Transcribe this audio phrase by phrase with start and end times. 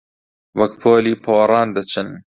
[0.57, 2.07] وەک پۆلی پۆڕان دەچن